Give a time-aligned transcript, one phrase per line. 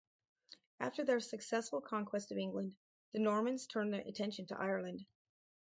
[0.79, 2.75] After their successful conquest of England,
[3.13, 5.05] the Normans turned their attention to Ireland.